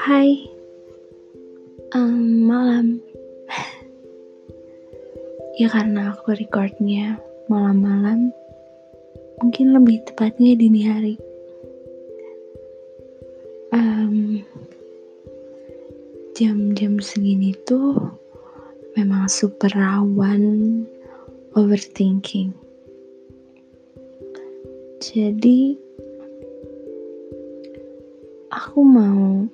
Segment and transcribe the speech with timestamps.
[0.00, 0.32] Hai,
[1.92, 3.04] um, malam.
[5.60, 7.20] ya karena aku recordnya
[7.52, 8.32] malam-malam,
[9.44, 11.20] mungkin lebih tepatnya dini hari.
[13.76, 14.40] Um,
[16.32, 18.00] jam-jam segini tuh
[18.96, 20.80] memang super rawan
[21.52, 22.56] overthinking.
[24.96, 25.76] Jadi
[28.48, 29.44] aku mau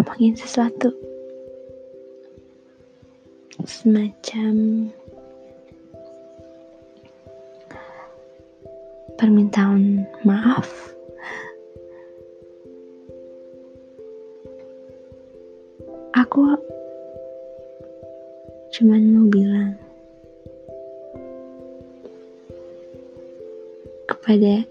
[0.00, 0.88] omongin sesuatu.
[3.62, 4.88] Semacam
[9.20, 10.66] permintaan maaf.
[16.16, 16.42] Aku
[18.72, 19.76] cuman mau bilang
[24.08, 24.64] kepada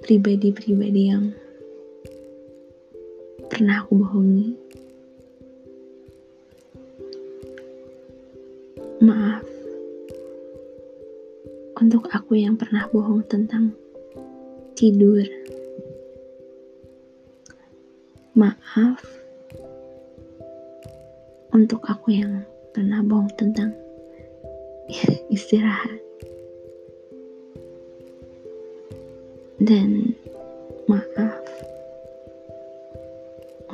[0.00, 1.24] pribadi-pribadi yang
[3.46, 4.48] pernah aku bohongi.
[9.00, 9.44] Maaf
[11.80, 13.72] untuk aku yang pernah bohong tentang
[14.76, 15.24] tidur.
[18.36, 19.00] Maaf
[21.56, 22.44] untuk aku yang
[22.76, 23.72] pernah bohong tentang
[25.34, 26.09] istirahat.
[29.60, 30.16] Dan
[30.88, 31.36] maaf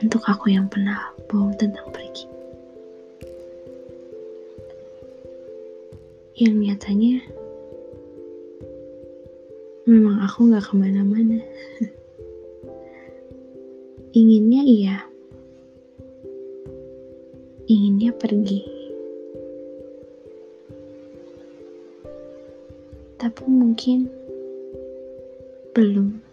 [0.02, 2.26] untuk aku yang pernah bohong tentang pergi.
[6.36, 7.14] Yang nyatanya
[9.86, 11.38] memang aku gak ke mana-mana.
[14.18, 14.96] Inginnya iya,
[17.70, 18.64] inginnya pergi.
[23.16, 24.08] Tapi mungkin
[25.76, 26.25] belum